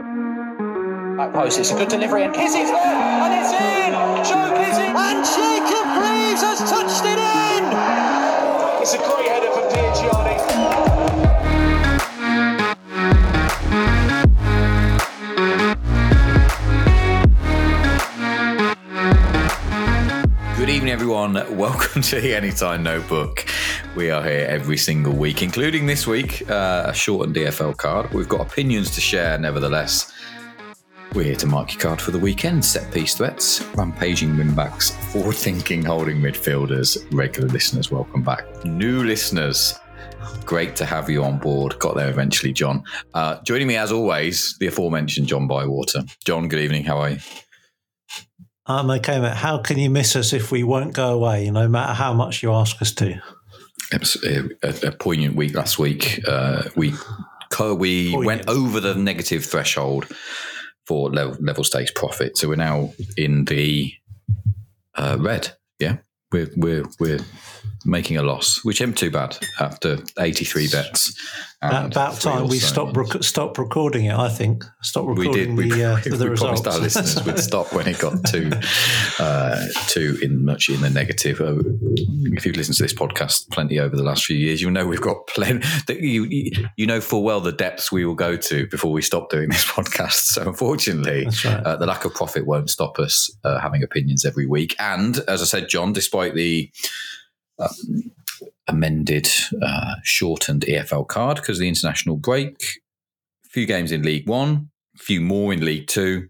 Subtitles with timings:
[0.00, 3.92] Back post, it's a good delivery, and Kissing's there, and it's in!
[4.24, 4.96] Joe Kissing!
[4.96, 7.64] And Jacob Greaves has touched it in!
[8.80, 10.40] It's a great header from Piagiani.
[20.56, 21.34] Good evening, everyone.
[21.58, 23.44] Welcome to the Anytime Notebook.
[23.96, 28.12] We are here every single week, including this week, uh, a shortened EFL card.
[28.12, 30.12] We've got opinions to share, nevertheless.
[31.12, 32.64] We're here to mark your card for the weekend.
[32.64, 37.04] Set piece threats, rampaging wingbacks, forward thinking holding midfielders.
[37.10, 38.44] Regular listeners, welcome back.
[38.64, 39.76] New listeners,
[40.44, 41.76] great to have you on board.
[41.80, 42.84] Got there eventually, John.
[43.12, 46.04] Uh, joining me, as always, the aforementioned John Bywater.
[46.24, 46.84] John, good evening.
[46.84, 47.18] How are you?
[48.66, 49.34] I'm okay, mate.
[49.34, 52.52] How can you miss us if we won't go away, no matter how much you
[52.52, 53.20] ask us to?
[53.92, 56.20] It was a, a, poignant week last week.
[56.26, 56.94] Uh, we
[57.58, 58.24] we Poignant.
[58.24, 60.06] went over the negative threshold
[60.86, 63.92] for level, level stakes profit, so we're now in the
[64.94, 65.56] uh, red.
[65.78, 65.98] Yeah,
[66.32, 67.20] we're we're we're
[67.84, 71.18] making a loss, which isn't too bad after 83 bets.
[71.62, 74.14] About time we so stop rec- stop recording it.
[74.14, 75.70] I think stop We recording did.
[75.70, 78.50] We, the, uh, we, the we promised our listeners we'd stop when it got too,
[79.18, 81.38] uh, too in much in the negative.
[81.38, 81.58] Uh,
[82.32, 85.02] if you've listened to this podcast plenty over the last few years, you'll know we've
[85.02, 85.58] got plenty.
[85.86, 89.02] That you, you you know full well the depths we will go to before we
[89.02, 90.28] stop doing this podcast.
[90.32, 91.62] So unfortunately, right.
[91.62, 94.74] uh, the lack of profit won't stop us uh, having opinions every week.
[94.78, 96.70] And as I said, John, despite the
[97.58, 98.12] um,
[98.66, 99.28] amended,
[99.62, 102.80] uh, shortened EFL card because of the international break,
[103.44, 106.28] a few games in League One, a few more in League Two.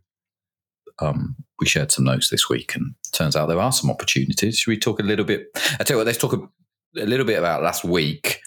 [0.99, 4.59] Um, we shared some notes this week, and turns out there are some opportunities.
[4.59, 5.49] Should we talk a little bit?
[5.79, 8.41] I tell you what, let's talk a, a little bit about last week.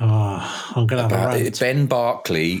[0.00, 1.60] Oh, I'm going to have a rant.
[1.60, 2.60] Ben Barclay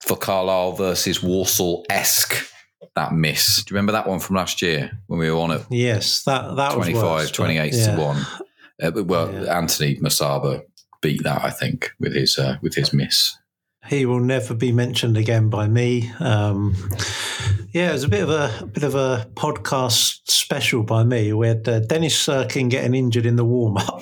[0.00, 2.50] for Carlisle versus Walsall esque.
[2.96, 3.64] That miss.
[3.64, 5.62] Do you remember that one from last year when we were on it?
[5.70, 7.96] Yes, that that was 25, worse, 28 yeah.
[7.96, 8.26] to 1?
[8.82, 9.56] Uh, well, Yeah.
[9.58, 10.62] Anthony Musaba
[11.00, 13.36] beat that, I think, with his uh, with his miss.
[13.86, 16.10] He will never be mentioned again by me.
[16.18, 16.74] Um,
[17.74, 21.34] yeah, it was a bit of a, a bit of a podcast special by me.
[21.34, 24.00] We had uh, Dennis Sirkin getting injured in the warm up.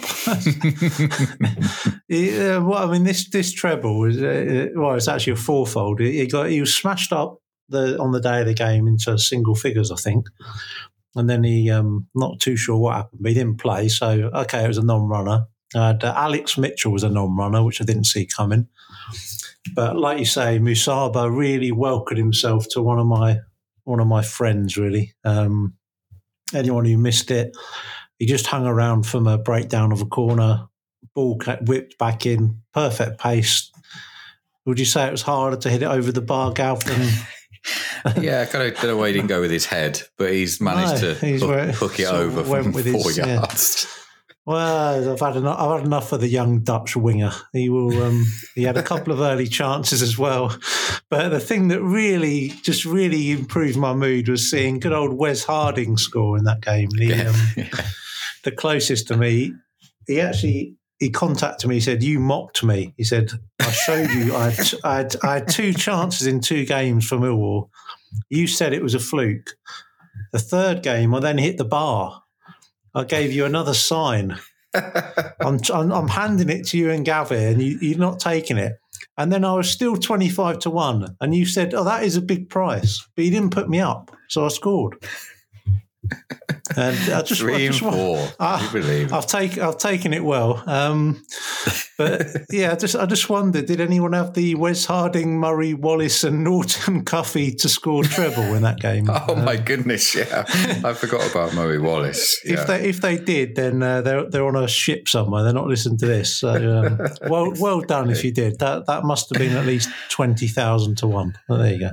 [2.09, 6.01] yeah, well, I mean, this this treble was uh, well, it's actually a fourfold.
[6.01, 9.19] He he got he was smashed up the on the day of the game into
[9.19, 10.29] single figures, I think.
[11.15, 13.89] And then he, um, not too sure what happened, but he didn't play.
[13.89, 15.47] So okay, it was a non-runner.
[15.75, 18.69] Uh, Alex Mitchell was a non-runner, which I didn't see coming.
[19.75, 23.41] But like you say, Musaba really welcomed himself to one of my
[23.85, 24.77] one of my friends.
[24.77, 25.75] Really, um,
[26.55, 27.57] anyone who missed it,
[28.19, 30.67] he just hung around from a breakdown of a corner,
[31.15, 33.71] ball whipped back in, perfect pace.
[34.65, 37.09] Would you say it was harder to hit it over the bar, Gal, than
[38.21, 40.61] yeah, I kind of don't know why he didn't go with his head, but he's
[40.61, 43.35] managed No, to he's hook, hook it over from with four his- yeah.
[43.35, 43.87] yards.
[44.45, 47.31] Well, I've had enough, I've had enough of the young Dutch winger.
[47.53, 48.03] He will.
[48.03, 48.25] Um,
[48.57, 50.59] he had a couple of early chances as well,
[51.09, 55.45] but the thing that really, just really improved my mood was seeing good old Wes
[55.45, 56.89] Harding score in that game.
[56.99, 57.37] He, um,
[58.43, 59.55] the closest to me,
[60.09, 61.77] he actually he contacted me.
[61.77, 63.31] He said, "You mocked me." He said,
[63.63, 64.35] "I showed you.
[64.35, 67.71] I had, I had, I had two chances in two games for Millwall.
[68.29, 69.51] You said it was a fluke.
[70.33, 72.23] The third game, I then hit the bar.
[72.95, 74.39] I gave you another sign.
[74.75, 78.79] I'm, I'm, I'm handing it to you and Gavi, and you, you're not taking it.
[79.19, 81.17] And then I was still 25 to 1.
[81.21, 83.07] And you said, Oh, that is a big price.
[83.15, 84.11] But you didn't put me up.
[84.29, 84.97] So I scored.
[86.77, 88.29] And I just, Three I and just wa- four.
[88.41, 89.13] Ah, you believe?
[89.13, 91.23] I've taken I've taken it well, um,
[91.97, 96.25] but yeah, I just I just wondered, did anyone have the Wes Harding, Murray Wallace,
[96.25, 99.09] and Norton Cuffy to score treble in that game?
[99.09, 100.15] Oh my goodness!
[100.15, 100.45] Yeah,
[100.85, 102.41] I forgot about Murray Wallace.
[102.45, 105.45] If they if they did, then uh, they're they're on a ship somewhere.
[105.45, 106.37] They're not listening to this.
[106.39, 108.59] So um, well well done if you did.
[108.59, 111.39] That that must have been at least twenty thousand to one.
[111.49, 111.91] Oh, there you go.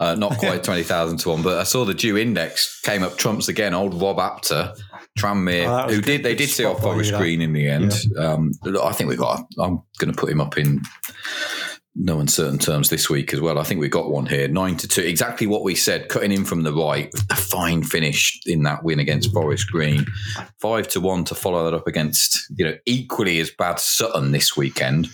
[0.00, 3.16] Uh, not quite twenty thousand to one, but I saw the due index came up
[3.18, 3.74] trumps again.
[3.74, 4.72] Old Rob Apter,
[5.18, 7.14] Tranmere, Oh, who good- did they did see off Forest.
[7.14, 7.92] Green in the end.
[8.18, 8.52] Um,
[8.82, 9.40] I think we've got.
[9.58, 10.82] I'm going to put him up in
[11.98, 13.58] no uncertain terms this week as well.
[13.58, 16.44] I think we got one here, nine to two, exactly what we said, cutting in
[16.44, 17.10] from the right.
[17.30, 20.04] A fine finish in that win against Forest Green,
[20.60, 24.56] five to one to follow that up against you know equally as bad Sutton this
[24.56, 25.08] weekend.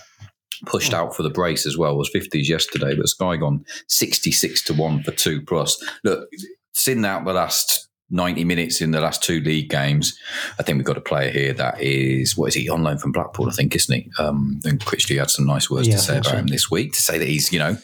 [0.67, 1.93] Pushed out for the brace as well.
[1.93, 5.83] It Was fifties yesterday, but Sky gone sixty six to one for two plus.
[6.05, 6.29] Look,
[6.73, 10.17] seen out the last 90 minutes in the last two league games.
[10.59, 13.11] I think we've got a player here that is, what is he, on loan from
[13.11, 14.11] Blackpool, I think, isn't he?
[14.19, 16.37] Um, and Critchley had some nice words Yeah, to say about so.
[16.37, 17.77] him this week to say that he's, you know,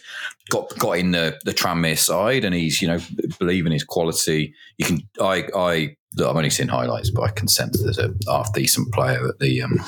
[0.50, 2.98] got got in the the Tranmere side and he's, you know,
[3.38, 4.54] believing his quality.
[4.76, 7.98] You can, I, I, look, I've only seen highlights, but I can sense that there's
[7.98, 9.78] a half decent player at the um,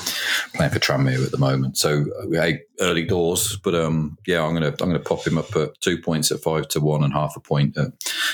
[0.55, 1.77] playing for Tranmere at the moment.
[1.77, 5.55] So we had early doors, but um, yeah, I'm gonna I'm gonna pop him up
[5.55, 7.91] at two points at five to one and half a point at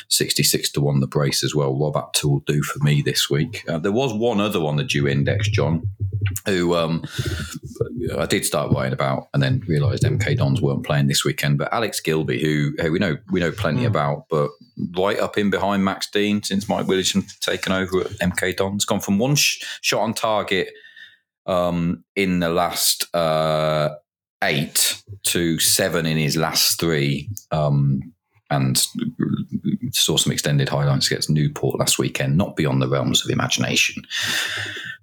[0.07, 1.75] sixty six to one the brace as well.
[1.75, 3.63] What that two will do for me this week.
[3.67, 5.83] Uh, there was one other on the due index, John,
[6.45, 7.03] who um,
[8.17, 11.57] I did start writing about, and then realised MK Dons weren't playing this weekend.
[11.57, 14.49] But Alex Gilbey, who, who we know we know plenty about, but
[14.95, 18.99] right up in behind Max Dean since Mike Williamson taken over at MK Dons, gone
[18.99, 20.69] from one sh- shot on target
[21.45, 23.89] um, in the last uh,
[24.43, 27.29] eight to seven in his last three.
[27.51, 28.13] Um,
[28.49, 28.81] and
[29.91, 34.03] saw some extended highlights against Newport last weekend, not beyond the realms of imagination.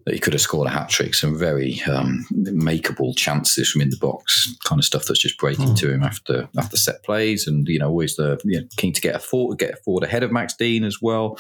[0.05, 3.89] That he could have scored a hat trick, some very um, makeable chances from in
[3.89, 7.67] the box, kind of stuff that's just breaking to him after after set plays, and
[7.69, 10.31] you know always the you know, keen to get a forward, get forward ahead of
[10.31, 11.39] Max Dean as well.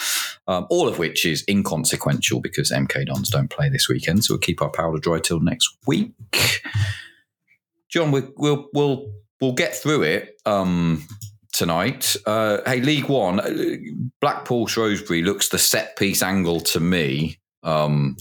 [0.49, 4.41] Um, all of which is inconsequential because MK Dons don't play this weekend, so we'll
[4.41, 6.12] keep our powder dry till next week.
[7.94, 11.06] John, we, we'll we'll we'll get through it um,
[11.52, 12.17] tonight.
[12.26, 13.76] Uh, hey, League One, uh,
[14.20, 17.38] Blackpool Shrewsbury looks the set piece angle to me.
[17.62, 18.17] Um,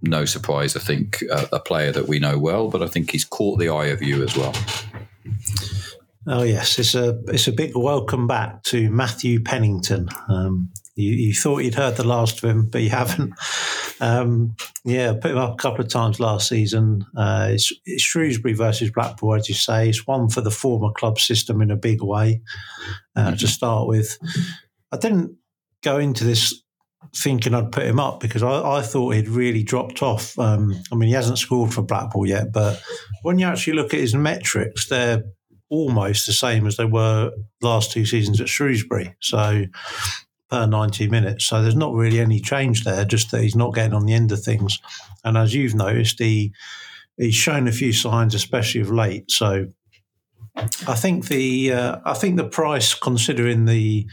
[0.00, 3.26] no surprise, I think uh, a player that we know well, but I think he's
[3.26, 4.54] caught the eye of you as well.
[6.26, 10.08] Oh yes, it's a it's a big welcome back to Matthew Pennington.
[10.30, 13.32] Um, you, you thought you'd heard the last of him, but you haven't.
[14.00, 17.06] Um, yeah, put him up a couple of times last season.
[17.16, 19.88] Uh, it's, it's Shrewsbury versus Blackpool, as you say.
[19.88, 22.42] It's one for the former club system in a big way.
[23.16, 24.18] Uh, To start with,
[24.92, 25.36] I didn't
[25.82, 26.62] go into this
[27.14, 30.38] thinking I'd put him up because I, I thought he'd really dropped off.
[30.38, 32.82] Um, I mean, he hasn't scored for Blackpool yet, but
[33.22, 35.22] when you actually look at his metrics, they're
[35.70, 37.30] almost the same as they were
[37.62, 39.14] last two seasons at Shrewsbury.
[39.20, 39.64] So
[40.50, 41.46] per 90 minutes.
[41.46, 44.32] So there's not really any change there, just that he's not getting on the end
[44.32, 44.78] of things.
[45.24, 46.52] And as you've noticed, he
[47.16, 49.30] he's shown a few signs, especially of late.
[49.30, 49.66] So
[50.56, 54.06] I think the uh, I think the price, considering the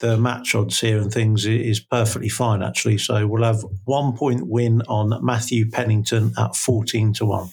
[0.00, 2.98] the match odds here and things, is perfectly fine actually.
[2.98, 7.50] So we'll have one point win on Matthew Pennington at fourteen to one.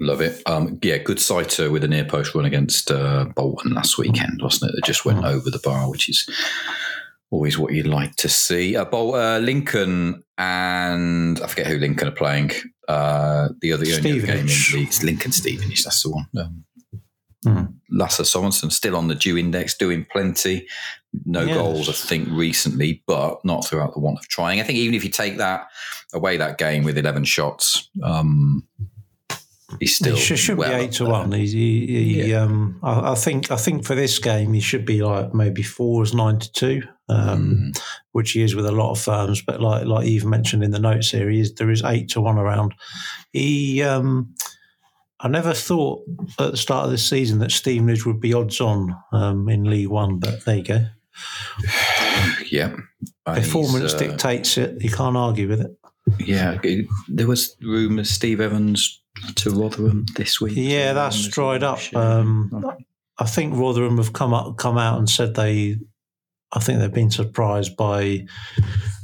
[0.00, 0.42] Love it.
[0.46, 4.70] Um, yeah, good sighter with a near post run against uh, Bolton last weekend, wasn't
[4.70, 4.74] it?
[4.74, 6.28] That just went over the bar, which is
[7.32, 8.76] always what you'd like to see.
[8.76, 12.50] Uh, Bol- uh, Lincoln and I forget who Lincoln are playing.
[12.86, 16.26] Uh, the other the only other game in the It's Lincoln Stevenage, that's the one.
[16.38, 16.64] Um,
[17.44, 17.62] Hmm.
[17.90, 20.64] Lasse Sorensen still on the due index, doing plenty.
[21.24, 21.56] No Yes.
[21.56, 24.60] goals, I think, recently, but not throughout the want of trying.
[24.60, 25.66] I think even if you take that
[26.14, 28.64] away, that game with eleven shots, um,
[29.82, 31.32] he's still He should, should well be eight to one.
[31.32, 35.02] He, he, he, um, I, I think I think for this game he should be
[35.02, 37.82] like maybe four fours nine to two, um, Mm.
[38.12, 39.42] which he is with a lot of firms.
[39.42, 42.20] But like like Eve mentioned in the notes here, he is, there is eight to
[42.20, 42.74] one around.
[43.32, 44.34] He, um,
[45.18, 46.04] I never thought
[46.38, 49.88] at the start of this season that Stevenage would be odds on um, in League
[49.88, 50.86] One, but there you go.
[52.50, 52.76] Yeah.
[53.24, 54.82] Performance uh, dictates it.
[54.82, 55.70] You can't argue with it.
[56.18, 56.58] Yeah.
[57.08, 59.02] There was rumours Steve Evans
[59.36, 60.54] to Rotherham this week.
[60.56, 61.80] Yeah, that's dried up.
[61.94, 62.64] Um,
[63.18, 65.76] I think Rotherham have come up, come out and said they.
[66.54, 68.26] I think they've been surprised by.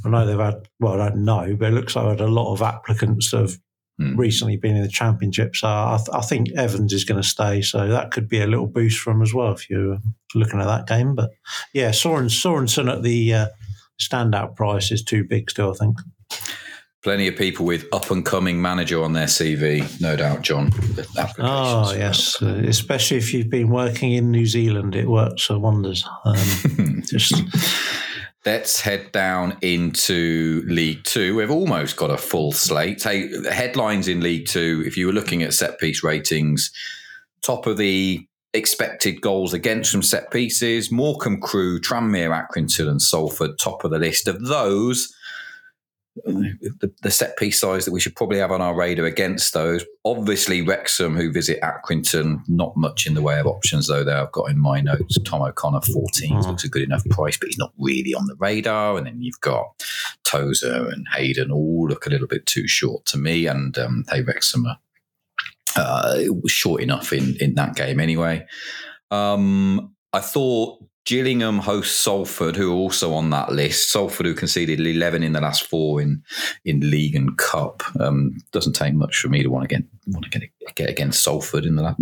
[0.05, 0.67] I know they've had.
[0.79, 3.41] Well, I don't know, but it looks like they've had a lot of applicants that
[3.41, 3.57] have
[3.99, 4.15] Hmm.
[4.15, 5.57] recently been in the championship.
[5.57, 7.61] So I, th- I think Evans is going to stay.
[7.61, 9.97] So that could be a little boost for him as well if you're
[10.33, 11.15] looking at that game.
[11.15, 11.31] But
[11.73, 13.47] yeah, Soren Sorensen at the uh,
[14.01, 15.71] standout price is too big still.
[15.71, 15.97] I think.
[17.01, 20.69] Plenty of people with up and coming manager on their CV, no doubt, John.
[21.39, 26.05] Oh yes, uh, especially if you've been working in New Zealand, it works for wonders.
[26.25, 27.41] Um, just
[28.45, 31.35] Let's head down into League Two.
[31.35, 33.03] We've almost got a full slate.
[33.03, 36.71] Hey, headlines in League Two, if you were looking at set piece ratings,
[37.41, 43.59] top of the expected goals against from set pieces, Morecambe Crewe, Tranmere, Accrington, and Salford,
[43.59, 44.27] top of the list.
[44.27, 45.13] Of those,
[46.25, 49.85] the, the set piece size that we should probably have on our radar against those.
[50.03, 54.31] Obviously, Wrexham, who visit Accrington, not much in the way of options, though, there I've
[54.31, 55.17] got in my notes.
[55.25, 56.45] Tom O'Connor, 14, Mm.
[56.47, 58.97] looks a good enough price, but he's not really on the radar.
[58.97, 59.67] And then you've got
[60.25, 63.45] Tozer and Hayden, all look a little bit too short to me.
[63.47, 64.77] And um, hey, Wrexham are
[65.75, 68.45] uh, short enough in, in that game anyway.
[69.11, 73.91] Um, I thought Gillingham hosts Salford, who are also on that list.
[73.91, 76.21] Salford, who conceded 11 in the last four in
[76.65, 77.81] in league and cup.
[77.99, 81.23] Um, doesn't take much for me to want to get want to get, get against
[81.23, 81.99] Salford in the last,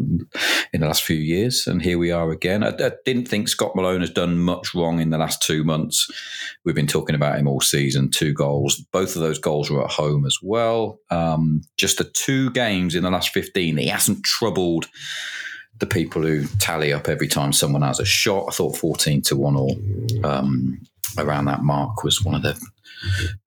[0.73, 2.63] in the last few years, and here we are again.
[2.63, 6.11] I, I, didn't think Scott Malone has done much wrong in the last two months.
[6.65, 8.11] We've been talking about him all season.
[8.11, 10.99] Two goals, both of those goals were at home as well.
[11.11, 14.89] Um, just the two games in the last 15, he hasn't troubled
[15.79, 18.45] the people who tally up every time someone has a shot.
[18.49, 19.69] I thought 14 to 1 or
[20.23, 20.79] um,
[21.17, 22.59] around that mark was one of the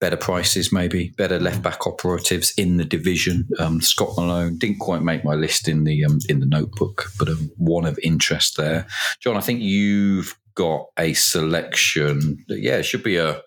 [0.01, 3.49] better prices, maybe better left back operatives in the division.
[3.59, 7.29] Um, Scott Malone didn't quite make my list in the um, in the notebook, but
[7.29, 8.87] um, one of interest there.
[9.21, 12.45] John, I think you've got a selection.
[12.49, 13.43] That, yeah, it should be a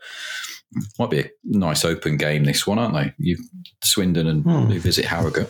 [1.00, 2.44] might be a nice open game.
[2.44, 3.14] This one, aren't they?
[3.18, 3.38] You
[3.84, 4.72] Swindon and hmm.
[4.72, 5.50] you visit Harrogate.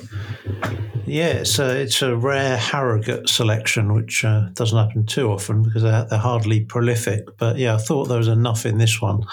[1.06, 5.84] Yeah, it's a, it's a rare Harrogate selection, which uh, doesn't happen too often because
[5.84, 7.38] they're, they're, hardly prolific.
[7.38, 9.24] But yeah, I thought there was enough in this one.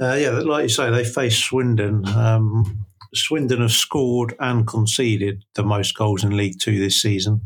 [0.00, 2.08] Uh, yeah, like you say, they face Swindon.
[2.08, 7.42] Um, Swindon have scored and conceded the most goals in League Two this season.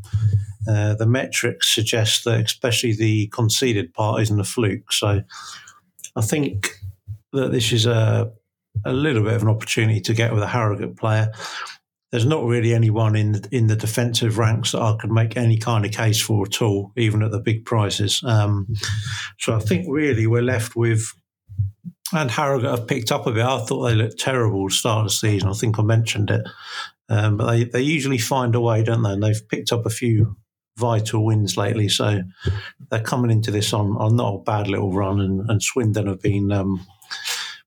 [0.69, 4.93] Uh, the metrics suggest that, especially the conceded part, isn't a fluke.
[4.93, 5.23] So
[6.15, 6.71] I think
[7.33, 8.31] that this is a
[8.85, 11.33] a little bit of an opportunity to get with a Harrogate player.
[12.13, 15.59] There's not really anyone in the, in the defensive ranks that I could make any
[15.59, 18.23] kind of case for at all, even at the big prices.
[18.25, 18.69] Um,
[19.39, 21.13] so I think really we're left with,
[22.13, 23.45] and Harrogate have picked up a bit.
[23.45, 25.49] I thought they looked terrible start of the season.
[25.49, 26.47] I think I mentioned it,
[27.09, 29.11] um, but they they usually find a way, don't they?
[29.11, 30.37] And they've picked up a few
[30.77, 31.89] vital wins lately.
[31.89, 32.23] So
[32.91, 36.23] they're coming into this on, on not a bad little run, and, and Swindon have
[36.23, 36.87] been um,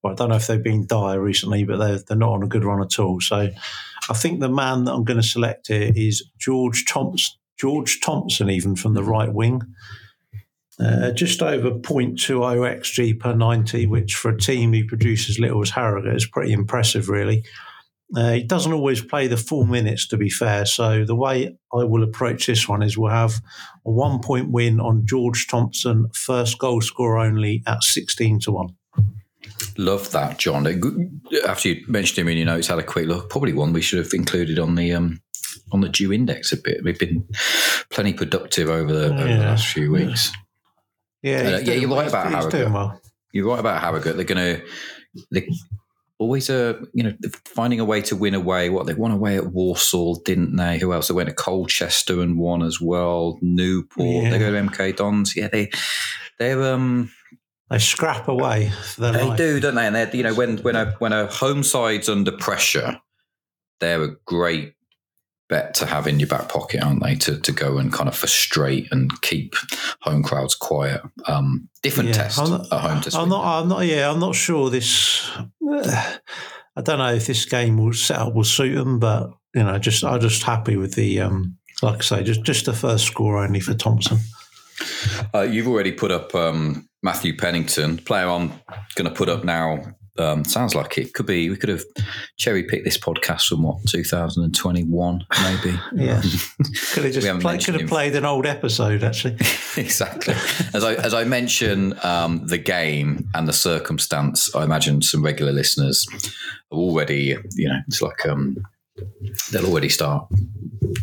[0.03, 2.47] well, I don't know if they've been dire recently, but they're, they're not on a
[2.47, 3.19] good run at all.
[3.19, 3.49] So
[4.09, 8.49] I think the man that I'm going to select here is George Thompson, George Thompson,
[8.49, 9.61] even from the right wing.
[10.79, 15.71] Uh, just over 0.20 xg per 90, which for a team who produces little as
[15.71, 17.43] Harrogate is pretty impressive, really.
[18.15, 20.65] Uh, he doesn't always play the full minutes, to be fair.
[20.65, 23.41] So the way I will approach this one is we'll have
[23.85, 28.69] a one point win on George Thompson, first goal scorer only at 16 to 1.
[29.77, 30.67] Love that, John.
[31.47, 33.29] After you mentioned him in your notes, had a quick look.
[33.29, 35.21] Probably one we should have included on the um,
[35.71, 36.83] on the due index a bit.
[36.83, 37.27] We've been
[37.89, 40.31] plenty productive over the, over the last few weeks.
[41.21, 42.71] Yeah, yeah, uh, yeah you're right about Harrogate.
[42.71, 43.01] Well.
[43.31, 44.15] You're right about Harrogate.
[44.15, 44.65] They're going to
[45.31, 45.47] they
[46.17, 47.13] always a uh, you know
[47.45, 48.69] finding a way to win away.
[48.69, 50.77] What they won away at Walsall, didn't they?
[50.79, 51.07] Who else?
[51.07, 53.37] They went to Colchester and won as well.
[53.41, 54.23] Newport.
[54.25, 54.29] Yeah.
[54.29, 55.35] They go to MK Dons.
[55.35, 55.71] Yeah, they
[56.37, 57.11] they're um
[57.69, 58.71] they scrap away.
[58.97, 59.37] they life.
[59.37, 59.85] do, don't they?
[59.85, 62.99] And they're you know when when a when a home side's under pressure,
[63.79, 64.73] they're a great
[65.49, 67.15] bet to have in your back pocket, aren't they?
[67.15, 69.55] To to go and kind of frustrate and keep
[70.01, 71.01] home crowds quiet.
[71.27, 73.17] Um, different yeah, test not, at home to.
[73.17, 73.45] I'm not.
[73.45, 73.85] I'm not.
[73.85, 75.29] Yeah, I'm not sure this.
[75.37, 76.17] Uh,
[76.75, 79.77] I don't know if this game will set up will suit them, but you know,
[79.77, 83.43] just I'm just happy with the um, like I say, just just the first score
[83.43, 84.19] only for Thompson.
[85.35, 88.49] Uh, you've already put up um, Matthew Pennington, player I'm
[88.95, 89.79] going to put up now.
[90.17, 91.49] Um, sounds like it could be.
[91.49, 91.83] We could have
[92.37, 95.79] cherry picked this podcast from what 2021, maybe.
[95.95, 96.21] yeah,
[96.91, 99.35] could have just play, could have played an old episode actually.
[99.77, 100.33] exactly.
[100.73, 105.53] As I as I mention um, the game and the circumstance, I imagine some regular
[105.53, 106.05] listeners
[106.69, 107.37] are already.
[107.55, 108.57] You know, it's like um,
[109.51, 110.27] they'll already start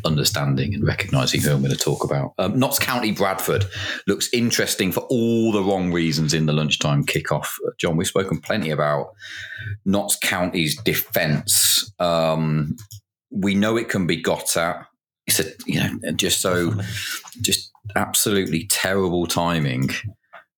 [0.05, 2.33] understanding and recognizing who I'm going to talk about.
[2.39, 3.67] Um, Notts County Bradford
[4.07, 7.49] looks interesting for all the wrong reasons in the lunchtime kickoff.
[7.79, 9.15] John, we've spoken plenty about
[9.85, 11.93] Notts County's defence.
[11.99, 12.77] Um,
[13.31, 14.87] we know it can be got at.
[15.27, 16.73] It's a you know just so
[17.41, 19.91] just absolutely terrible timing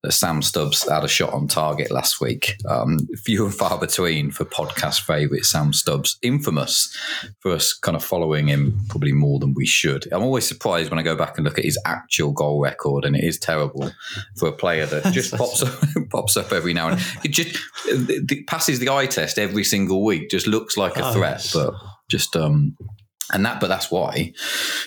[0.07, 2.55] Sam Stubbs had a shot on target last week.
[2.67, 6.95] Um, few and far between for podcast favourite Sam Stubbs, infamous
[7.39, 10.07] for us kind of following him probably more than we should.
[10.13, 13.15] I'm always surprised when I go back and look at his actual goal record, and
[13.15, 13.91] it is terrible
[14.37, 17.07] for a player that just pops up, pops up every now and then.
[17.25, 20.29] It just it passes the eye test every single week.
[20.29, 21.53] Just looks like a oh, threat, yes.
[21.53, 21.73] but
[22.09, 22.77] just um,
[23.33, 24.33] and that, but that's why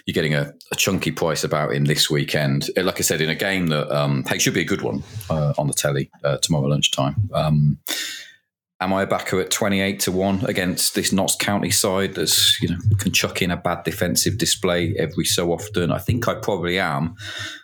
[0.07, 2.69] you're getting a, a, chunky price about him this weekend.
[2.77, 5.03] Uh, like I said, in a game that um, hey, should be a good one
[5.31, 7.31] uh, on the telly uh, tomorrow lunchtime.
[7.33, 7.79] Um,
[8.83, 12.69] am I a backer at 28 to 1 against this Notts County side that's, you
[12.69, 15.93] know, can chuck in a bad defensive display every so often?
[15.93, 17.15] I think I probably am.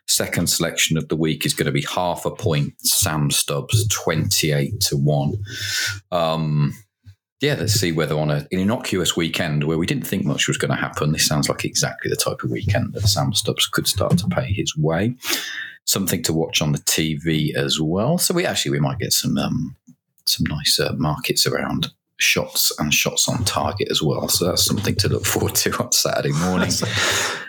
[0.07, 2.75] Second selection of the week is going to be half a point.
[2.79, 5.35] Sam Stubbs, 28 to 1.
[6.13, 6.73] Um,
[7.41, 10.59] yeah, let's see whether on a, an innocuous weekend where we didn't think much was
[10.59, 13.87] going to happen, this sounds like exactly the type of weekend that Sam Stubbs could
[13.87, 15.15] start to pay his way.
[15.85, 18.19] something to watch on the TV as well.
[18.19, 19.77] So we actually we might get some um,
[20.27, 24.29] some nice uh, markets around shots and shots on target as well.
[24.29, 26.71] So that's something to look forward to on Saturday morning.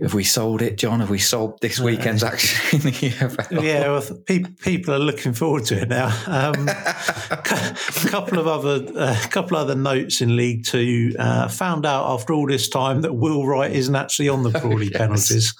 [0.00, 1.00] Have we sold it, John?
[1.00, 3.62] Have we sold this weekend's action in the EFL?
[3.62, 6.06] Yeah, well, pe- people are looking forward to it now.
[6.26, 7.36] Um, a
[8.08, 11.14] couple of other, a uh, couple other notes in League Two.
[11.18, 14.86] Uh, found out after all this time that Will Wright isn't actually on the Crawley
[14.86, 14.96] yes.
[14.96, 15.54] penalties.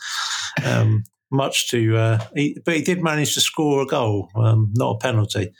[0.64, 1.02] Um,
[1.32, 4.98] much to, uh, he, but he did manage to score a goal, um, not a
[4.98, 5.52] penalty.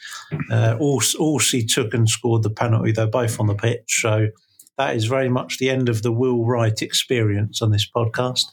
[0.50, 2.92] Uh, Orsi took and scored the penalty.
[2.92, 4.28] They're both on the pitch, so
[4.78, 8.44] that is very much the end of the Will Wright experience on this podcast,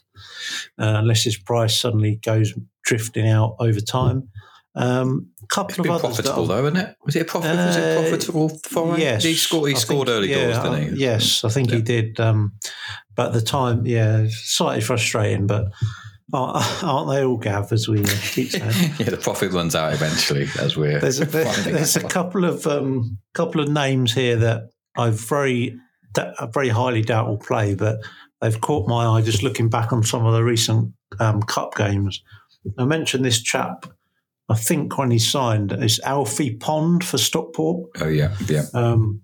[0.78, 4.28] uh, unless his price suddenly goes drifting out over time.
[4.76, 6.96] Um, couple it's of been others profitable though, isn't it?
[7.04, 9.00] Was it, profit, uh, was it uh, profitable for him?
[9.00, 9.70] Yes, he scored.
[9.70, 10.88] He I scored think, early yeah, goals, didn't he?
[10.90, 11.76] Uh, yes, I think yeah.
[11.76, 12.20] he did.
[12.20, 12.52] Um,
[13.14, 15.72] but at the time, yeah, slightly frustrating, but.
[16.32, 17.70] Aren't they all, Gav?
[17.70, 18.64] As we keep saying,
[18.98, 20.48] yeah, the profit runs out eventually.
[20.58, 24.64] As we're there's a, there, there's a couple of um, couple of names here that
[24.96, 25.78] I've very
[26.18, 28.00] a very highly doubtful play, but
[28.46, 32.22] they've caught my eye just looking back on some of the recent um, cup games.
[32.78, 33.86] I mentioned this chap.
[34.48, 37.90] I think when he signed, is Alfie Pond for Stockport.
[38.00, 38.66] Oh yeah, yeah.
[38.72, 39.22] Um,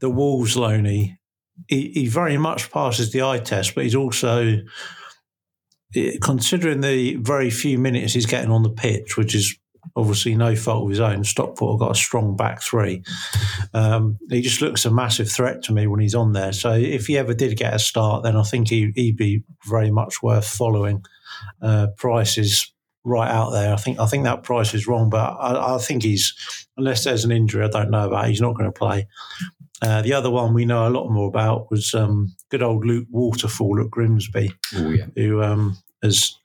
[0.00, 1.18] the Wolves loanee.
[1.66, 4.58] He, he very much passes the eye test, but he's also
[6.22, 9.58] considering the very few minutes he's getting on the pitch, which is
[9.96, 11.24] obviously no fault of his own.
[11.24, 13.02] Stockport got a strong back three.
[13.74, 16.52] Um, he just looks a massive threat to me when he's on there.
[16.52, 19.90] So if he ever did get a start, then I think he, would be very
[19.90, 21.04] much worth following.
[21.60, 22.72] Uh, price is
[23.04, 23.72] right out there.
[23.72, 26.34] I think I think that price is wrong, but I, I think he's
[26.76, 29.08] unless there's an injury I don't know about, he's not going to play.
[29.80, 33.06] Uh, the other one we know a lot more about was um, good old Luke
[33.10, 35.06] Waterfall at Grimsby, Ooh, yeah.
[35.14, 36.36] who um, has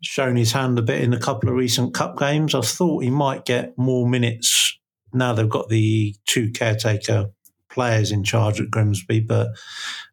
[0.00, 2.54] shown his hand a bit in a couple of recent cup games.
[2.54, 4.78] I thought he might get more minutes
[5.12, 7.26] now they've got the two caretaker
[7.70, 9.48] players in charge at Grimsby, but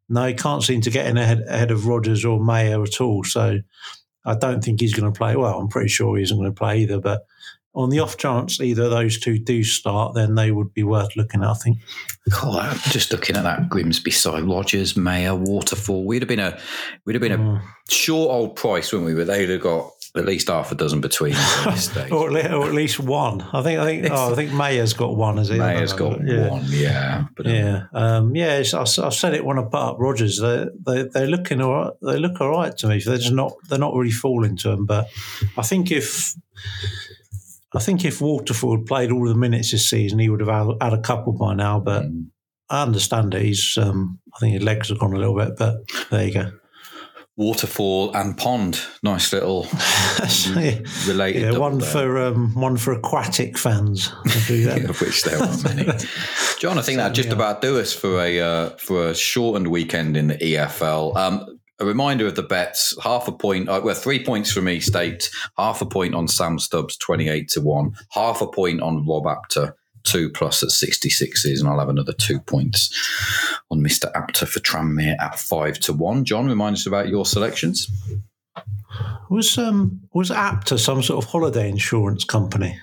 [0.07, 3.23] no, he can't seem to get in ahead, ahead of Rodgers or Mayer at all.
[3.23, 3.59] So
[4.25, 5.35] I don't think he's going to play.
[5.35, 7.21] Well, I'm pretty sure he isn't going to play either, but
[7.79, 11.15] on the off chance either of those two do start, then they would be worth
[11.15, 11.77] looking at, I think.
[12.31, 12.57] Cool.
[12.57, 16.05] I'm just looking at that Grimsby side, Rodgers, Mayer, Waterfall.
[16.05, 16.59] We'd have been a
[17.05, 17.57] we'd have been mm.
[17.57, 19.15] a short old price, wouldn't we?
[19.15, 21.35] But they'd have got at least half a dozen between
[22.11, 23.41] or, at least, one.
[23.53, 23.79] I think.
[23.79, 24.07] I think.
[24.11, 25.37] Oh, I think Mayer's got one.
[25.37, 25.57] Has he?
[25.57, 26.49] Mayer's got yeah.
[26.49, 26.65] one.
[26.67, 27.25] Yeah.
[27.37, 27.83] But, um, yeah.
[27.93, 28.61] Um, yeah.
[28.73, 30.39] I, I, said it when I put up Rodgers.
[30.39, 31.93] They they they're looking all right.
[32.01, 32.99] They look all right to me.
[32.99, 33.53] They're just not.
[33.69, 34.85] They're not really falling to them.
[34.85, 35.07] But
[35.57, 36.35] I think if
[37.73, 41.01] I think if Waterfall played all the minutes this season, he would have had, a
[41.01, 41.79] couple by now.
[41.79, 42.27] But mm.
[42.69, 43.43] I understand it.
[43.43, 45.77] He's, um, I think his legs have gone a little bit, but
[46.09, 46.51] there you go.
[47.39, 49.63] Waterfall and pond, nice little
[51.07, 51.53] related.
[51.53, 51.89] Yeah, one there.
[51.89, 55.85] for um, one for aquatic fans, of which there are many.
[56.59, 60.17] John, I think that just about do us for a uh, for a shortened weekend
[60.17, 61.15] in the EFL.
[61.15, 62.95] Um, a reminder of the bets.
[63.01, 66.59] Half a point uh, well three points for me staked half a point on sam
[66.59, 71.67] stubbs 28 to 1 half a point on rob apter 2 plus at 66s and
[71.67, 72.93] i'll have another two points
[73.69, 77.89] on mr apter for tranmere at 5 to 1 john remind us about your selections.
[79.29, 82.79] Was um was apter some sort of holiday insurance company?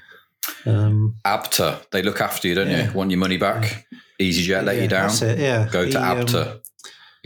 [0.64, 2.86] Um, apter they look after you don't yeah.
[2.86, 3.86] you want your money back?
[4.20, 5.68] Easyjet let yeah, you down yeah.
[5.70, 6.38] Go to he, apter.
[6.38, 6.60] um,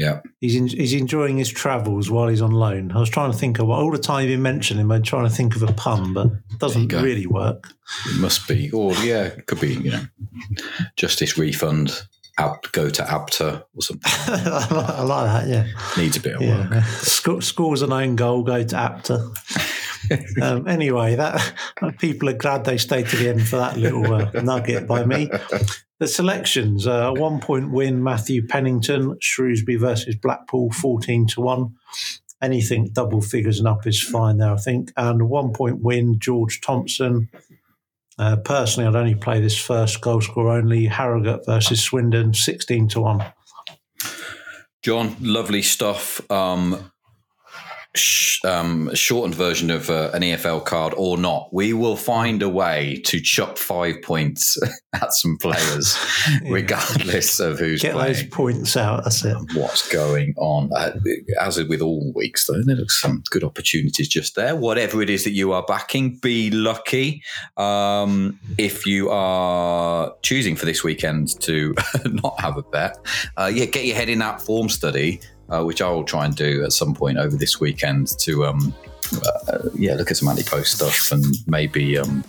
[0.00, 2.90] yeah, he's in, he's enjoying his travels while he's on loan.
[2.90, 4.90] I was trying to think of all the time you mentioned him.
[4.90, 7.68] I'm trying to think of a pun, but it doesn't really work.
[8.06, 9.74] It must be, or yeah, it could be.
[9.74, 10.02] You know,
[10.96, 12.06] justice refund.
[12.38, 14.10] Out, go to Apter or something.
[14.34, 15.48] I, like, that.
[15.48, 15.66] Yeah,
[15.98, 16.70] needs a bit of yeah.
[16.70, 16.84] work.
[16.84, 18.42] Sc- scores an own goal.
[18.42, 19.28] Go to Apter.
[20.42, 21.54] um, anyway, that
[21.98, 25.30] people are glad they stayed to the end for that little uh, nugget by me.
[25.98, 31.74] The selections: uh, one point win, Matthew Pennington, Shrewsbury versus Blackpool, fourteen to one.
[32.42, 34.92] Anything double figures and up is fine there, I think.
[34.96, 37.28] And a one point win, George Thompson.
[38.18, 40.86] Uh, personally, I'd only play this first goal score only.
[40.86, 43.24] Harrogate versus Swindon, sixteen to one.
[44.82, 46.22] John, lovely stuff.
[46.30, 46.90] Um,
[47.94, 52.48] sh- um, shortened version of uh, an EFL card or not, we will find a
[52.48, 54.58] way to chop five points
[54.92, 55.96] at some players,
[56.42, 56.52] yeah.
[56.52, 58.12] regardless of who's Get playing.
[58.12, 59.04] those points out.
[59.04, 59.36] That's it.
[59.54, 60.70] What's going on?
[60.74, 60.92] Uh,
[61.40, 64.56] as with all weeks, though, there looks some good opportunities just there.
[64.56, 67.22] Whatever it is that you are backing, be lucky.
[67.56, 71.74] Um, if you are choosing for this weekend to
[72.06, 72.98] not have a bet,
[73.36, 76.34] uh, yeah, get your head in that form study uh, which I will try and
[76.34, 78.74] do at some point over this weekend to um,
[79.48, 82.22] uh, yeah, look at some anti-post stuff and maybe um,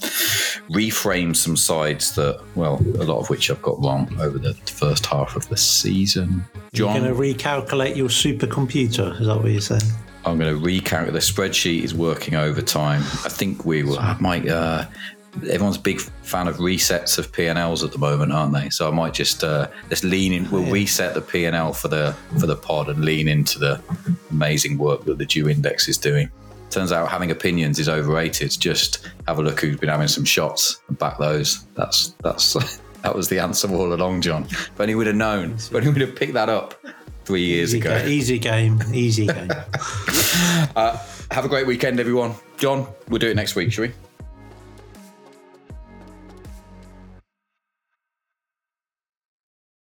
[0.70, 5.06] reframe some sides that, well, a lot of which I've got wrong over the first
[5.06, 6.46] half of the season.
[6.74, 9.20] John, You're going to recalculate your supercomputer.
[9.20, 9.82] Is that what you're saying?
[10.26, 11.14] I'm going to recalculate.
[11.14, 13.02] The spreadsheet is working overtime.
[13.02, 14.00] I think we will.
[14.00, 14.48] I might.
[14.48, 14.86] Uh,
[15.36, 18.70] everyone's a big fan of resets of P&Ls at the moment, aren't they?
[18.70, 20.50] So I might just uh, let's lean in.
[20.52, 23.82] We'll reset the P&L for the for the pod and lean into the
[24.30, 26.30] amazing work that the Due Index is doing.
[26.70, 28.52] Turns out having opinions is overrated.
[28.60, 31.66] Just have a look who's been having some shots and back those.
[31.76, 32.54] That's that's
[33.04, 34.44] that was the answer all along, John.
[34.50, 35.52] If only we'd have known.
[35.54, 36.76] If only we'd have picked that up
[37.26, 38.00] three years Easy, ago.
[38.00, 38.82] ga- easy game.
[38.94, 39.50] Easy game.
[41.32, 42.34] Have a great weekend, everyone.
[42.58, 43.92] John, we'll do it next week, shall we?